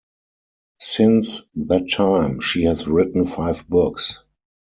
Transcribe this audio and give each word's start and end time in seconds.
Since 0.79 1.43
that 1.53 1.87
time, 1.91 2.39
she 2.41 2.63
has 2.63 2.87
written 2.87 3.27
five 3.27 3.69
books. 3.69 4.23